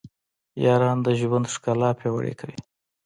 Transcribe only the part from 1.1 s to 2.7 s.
ژوند ښکلا پیاوړې کوي.